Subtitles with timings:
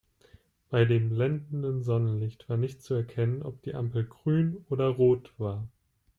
[0.71, 5.67] Bei dem blendenden Sonnenlicht war nicht zu erkennen, ob die Ampel grün oder rot war.